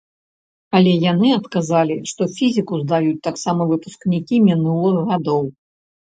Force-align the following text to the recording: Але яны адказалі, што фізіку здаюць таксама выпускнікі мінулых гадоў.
Але 0.77 0.91
яны 1.11 1.27
адказалі, 1.39 1.97
што 2.11 2.21
фізіку 2.37 2.79
здаюць 2.83 3.19
таксама 3.27 3.67
выпускнікі 3.73 4.35
мінулых 4.47 4.97
гадоў. 5.11 5.43